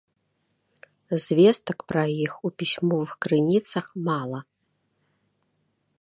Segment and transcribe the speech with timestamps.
[1.25, 4.39] Звестак пра іх у пісьмовых крыніцах мала.